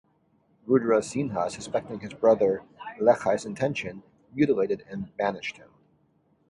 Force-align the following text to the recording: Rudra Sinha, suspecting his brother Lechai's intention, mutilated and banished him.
Rudra 0.65 1.01
Sinha, 1.03 1.47
suspecting 1.51 1.99
his 1.99 2.15
brother 2.15 2.63
Lechai's 2.99 3.45
intention, 3.45 4.01
mutilated 4.33 4.83
and 4.89 5.15
banished 5.15 5.57
him. 5.57 5.69